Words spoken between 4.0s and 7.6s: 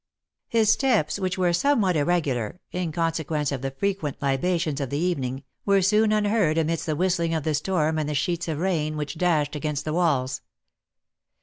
libations of the evening, were soon unheard amidst the whistling of the